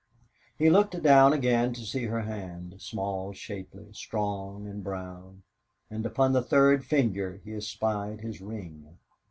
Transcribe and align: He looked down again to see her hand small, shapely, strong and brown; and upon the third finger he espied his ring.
He 0.57 0.71
looked 0.71 0.99
down 1.03 1.31
again 1.31 1.73
to 1.73 1.85
see 1.85 2.05
her 2.05 2.23
hand 2.23 2.77
small, 2.81 3.33
shapely, 3.33 3.93
strong 3.93 4.67
and 4.67 4.83
brown; 4.83 5.43
and 5.91 6.03
upon 6.07 6.31
the 6.33 6.41
third 6.41 6.83
finger 6.83 7.39
he 7.45 7.53
espied 7.53 8.21
his 8.21 8.41
ring. 8.41 8.97